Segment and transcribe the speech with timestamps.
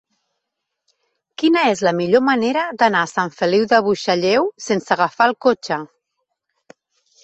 [1.41, 5.85] Quina és la millor manera d'anar a Sant Feliu de Buixalleu sense agafar el cotxe?